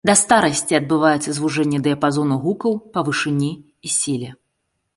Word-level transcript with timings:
Да 0.09 0.13
старасці 0.19 0.77
адбываецца 0.77 1.33
звужэнне 1.39 1.79
дыяпазону 1.89 2.35
гукаў 2.47 2.73
па 2.95 2.99
вышыні 3.11 3.51
і 3.89 3.97
сіле. 4.01 4.29